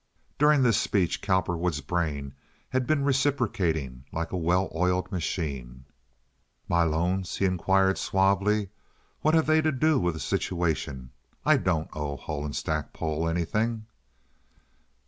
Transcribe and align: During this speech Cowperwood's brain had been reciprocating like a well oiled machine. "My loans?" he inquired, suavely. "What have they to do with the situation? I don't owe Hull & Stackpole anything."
During 0.39 0.63
this 0.63 0.79
speech 0.79 1.21
Cowperwood's 1.21 1.81
brain 1.81 2.33
had 2.69 2.87
been 2.87 3.03
reciprocating 3.05 4.03
like 4.11 4.31
a 4.31 4.35
well 4.35 4.71
oiled 4.73 5.11
machine. 5.11 5.85
"My 6.67 6.81
loans?" 6.81 7.35
he 7.35 7.45
inquired, 7.45 7.99
suavely. 7.99 8.69
"What 9.21 9.35
have 9.35 9.45
they 9.45 9.61
to 9.61 9.71
do 9.71 9.99
with 9.99 10.15
the 10.15 10.19
situation? 10.19 11.11
I 11.45 11.57
don't 11.57 11.87
owe 11.95 12.17
Hull 12.17 12.51
& 12.53 12.53
Stackpole 12.53 13.29
anything." 13.29 13.85